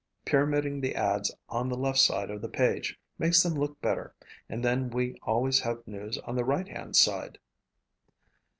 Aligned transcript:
"Pyramiding 0.25 0.81
the 0.81 0.95
ads 0.95 1.31
on 1.47 1.69
the 1.69 1.77
left 1.77 1.99
side 1.99 2.31
of 2.31 2.41
the 2.41 2.49
page 2.49 2.99
makes 3.19 3.43
them 3.43 3.53
look 3.53 3.79
better 3.83 4.15
and 4.49 4.65
then 4.65 4.89
we 4.89 5.15
always 5.21 5.59
have 5.59 5.85
news 5.87 6.17
on 6.25 6.35
the 6.35 6.43
right 6.43 6.67
hand 6.69 6.95
side." 6.95 7.37